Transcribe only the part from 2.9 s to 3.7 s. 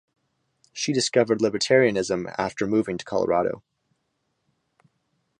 to Colorado.